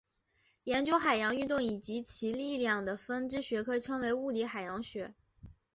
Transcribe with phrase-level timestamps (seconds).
[0.63, 5.13] 研究海洋运动以及其力量的分支学科称为物理海洋学。